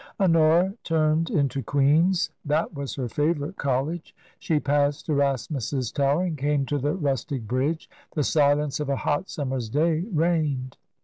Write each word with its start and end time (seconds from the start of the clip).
Honora 0.19 0.73
turned 0.83 1.29
into 1.29 1.61
Queen's. 1.61 2.31
That 2.43 2.73
was 2.73 2.95
her 2.95 3.07
favourite 3.07 3.55
college. 3.57 4.15
She 4.39 4.59
passed 4.59 5.07
Erasmus's 5.09 5.91
tower 5.91 6.23
and 6.23 6.35
came 6.35 6.65
to 6.65 6.79
the 6.79 6.95
rustic 6.95 7.43
bridge. 7.47 7.87
The 8.15 8.23
silence 8.23 8.79
of 8.79 8.89
a 8.89 8.95
hot 9.05 9.29
summer's 9.29 9.69
day 9.69 10.05
reigned. 10.11 10.77